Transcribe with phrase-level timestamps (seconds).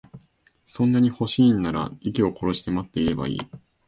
[0.65, 3.39] そんなに欲しいんなら、息を殺して待ってればいい。